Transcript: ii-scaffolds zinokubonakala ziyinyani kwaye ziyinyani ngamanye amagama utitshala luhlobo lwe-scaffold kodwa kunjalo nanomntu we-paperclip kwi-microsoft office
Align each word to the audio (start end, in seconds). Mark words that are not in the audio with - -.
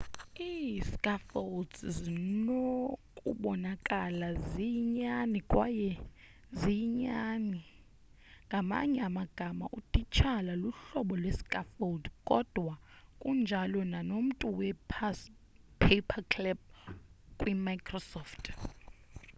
ii-scaffolds 0.49 1.79
zinokubonakala 1.99 4.27
ziyinyani 4.49 5.39
kwaye 5.51 5.91
ziyinyani 6.59 7.61
ngamanye 8.47 8.99
amagama 9.09 9.65
utitshala 9.77 10.51
luhlobo 10.61 11.13
lwe-scaffold 11.21 12.03
kodwa 12.29 12.73
kunjalo 13.21 13.79
nanomntu 13.93 14.45
we-paperclip 14.57 16.59
kwi-microsoft 17.39 18.43
office 18.51 18.67